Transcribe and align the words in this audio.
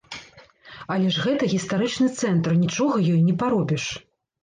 Але 0.95 1.11
ж 1.17 1.27
гэта 1.27 1.51
гістарычны 1.53 2.07
цэнтр, 2.19 2.59
нічога 2.65 3.01
ёй 3.13 3.25
не 3.31 3.41
паробіш. 3.45 3.83